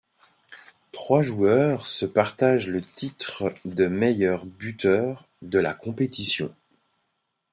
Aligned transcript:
Trois 0.91 1.21
joueurs 1.21 1.85
se 1.85 2.07
partagent 2.07 2.65
le 2.65 2.81
titre 2.81 3.53
de 3.65 3.85
meilleur 3.85 4.47
buteur 4.47 5.27
de 5.43 5.59
la 5.59 5.75
compétition. 5.75 6.51